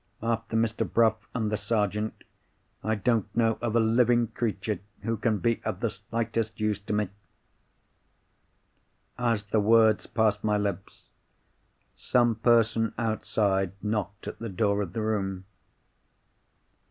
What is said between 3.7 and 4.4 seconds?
a living